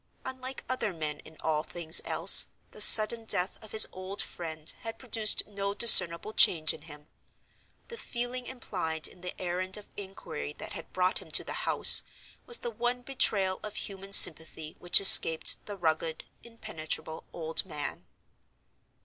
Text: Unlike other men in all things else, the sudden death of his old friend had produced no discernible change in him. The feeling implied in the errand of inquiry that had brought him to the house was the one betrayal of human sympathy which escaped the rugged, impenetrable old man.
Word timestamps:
Unlike 0.25 0.65
other 0.67 0.93
men 0.93 1.19
in 1.19 1.37
all 1.41 1.61
things 1.61 2.01
else, 2.05 2.47
the 2.71 2.81
sudden 2.81 3.23
death 3.25 3.63
of 3.63 3.71
his 3.71 3.87
old 3.93 4.19
friend 4.19 4.67
had 4.79 4.97
produced 4.97 5.43
no 5.45 5.75
discernible 5.75 6.33
change 6.33 6.73
in 6.73 6.81
him. 6.81 7.07
The 7.89 7.99
feeling 7.99 8.47
implied 8.47 9.07
in 9.07 9.21
the 9.21 9.39
errand 9.39 9.77
of 9.77 9.87
inquiry 9.95 10.53
that 10.53 10.73
had 10.73 10.91
brought 10.91 11.19
him 11.21 11.29
to 11.29 11.43
the 11.43 11.53
house 11.69 12.01
was 12.47 12.57
the 12.57 12.71
one 12.71 13.03
betrayal 13.03 13.59
of 13.61 13.75
human 13.75 14.11
sympathy 14.11 14.75
which 14.79 14.99
escaped 14.99 15.63
the 15.67 15.77
rugged, 15.77 16.23
impenetrable 16.41 17.25
old 17.31 17.63
man. 17.63 18.07